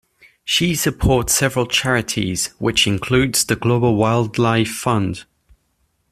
She 0.43 0.73
supports 0.73 1.31
several 1.35 1.67
charities, 1.67 2.55
which 2.57 2.87
includes 2.87 3.45
the 3.45 3.55
Global 3.55 3.95
Wildlife 3.97 4.71
Fund. 4.73 5.25